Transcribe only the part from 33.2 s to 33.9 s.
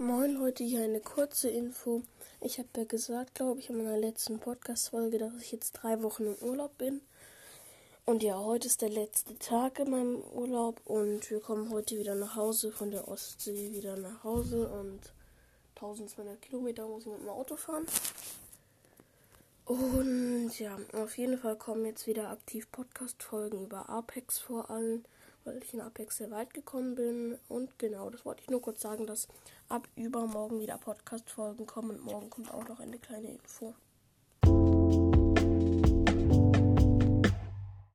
Info.